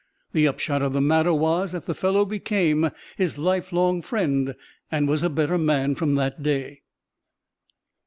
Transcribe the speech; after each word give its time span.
The 0.33 0.47
upshot 0.47 0.81
of 0.81 0.93
the 0.93 0.99
matter 0.99 1.31
was 1.31 1.73
that 1.73 1.85
the 1.85 1.93
fellow 1.93 2.25
became 2.25 2.89
his 3.19 3.37
life 3.37 3.71
long 3.71 4.01
friend, 4.01 4.55
and 4.91 5.07
was 5.07 5.21
a 5.21 5.29
better 5.29 5.59
man 5.59 5.93
from 5.93 6.15
that 6.15 6.41
day." 6.41 6.81